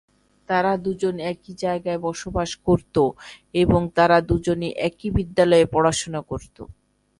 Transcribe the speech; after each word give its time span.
তারা 0.49 0.71
দুজনে 0.83 1.21
একই 1.31 1.53
জায়গায় 1.63 1.99
বসবাস 2.07 2.49
করত 2.67 2.95
এবং 3.55 3.81
তারা 3.97 4.17
দুজনে 4.29 4.69
একই 4.87 5.09
বিদ্যালয়ে 5.17 5.65
পড়াশুনা 5.73 6.21
করত। 6.29 6.57